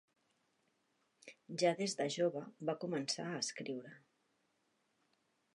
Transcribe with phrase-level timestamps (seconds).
[1.63, 3.95] Ja des de jove va començar a escriure.